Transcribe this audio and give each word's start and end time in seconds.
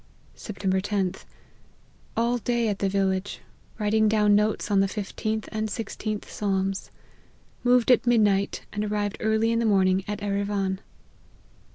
"Sept. 0.35 0.57
10th. 0.81 1.25
All 2.17 2.39
day 2.39 2.67
at 2.69 2.79
the 2.79 2.89
village, 2.89 3.39
writing 3.77 4.07
down 4.09 4.33
notes 4.33 4.71
on 4.71 4.79
the 4.79 4.87
15th 4.87 5.47
and 5.51 5.69
16th 5.69 6.25
Psalms. 6.25 6.89
Moved 7.63 7.91
at 7.91 8.07
midnight 8.07 8.63
and 8.73 8.83
arrived 8.83 9.17
early 9.19 9.51
in 9.51 9.59
the 9.59 9.63
morning 9.67 10.03
at 10.07 10.19
Erivan. 10.23 10.79